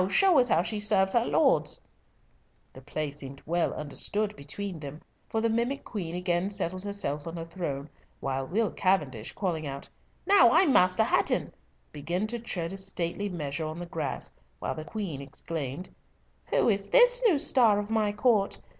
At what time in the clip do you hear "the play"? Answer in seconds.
2.73-3.11